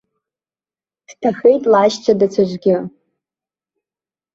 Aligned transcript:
Дҭахеит 1.09 1.63
лашьцәа 1.71 2.13
даҽаӡәгьы. 2.19 2.77